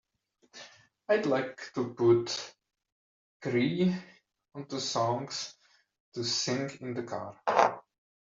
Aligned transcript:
I'd 1.09 1.27
like 1.27 1.61
to 1.75 1.93
put 1.93 2.55
qriii 3.43 3.95
onto 4.55 4.79
songs 4.79 5.53
to 6.15 6.23
sing 6.23 6.75
in 6.81 6.95
the 6.95 7.03
car. 7.03 7.39